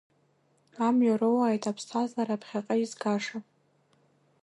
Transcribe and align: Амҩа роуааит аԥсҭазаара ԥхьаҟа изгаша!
Амҩа 0.87 1.15
роуааит 1.21 1.63
аԥсҭазаара 1.69 2.41
ԥхьаҟа 2.41 2.75
изгаша! 2.83 3.37